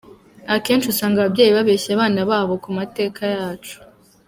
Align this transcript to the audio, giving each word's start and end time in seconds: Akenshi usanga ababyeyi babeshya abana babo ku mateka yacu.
Akenshi 0.55 0.87
usanga 0.93 1.17
ababyeyi 1.19 1.51
babeshya 1.57 1.89
abana 1.95 2.19
babo 2.29 2.53
ku 2.63 2.69
mateka 2.77 3.21
yacu. 3.35 3.75